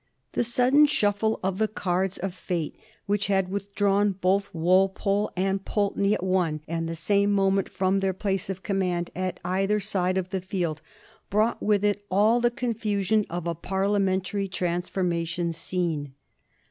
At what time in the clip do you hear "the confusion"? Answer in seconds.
12.39-13.27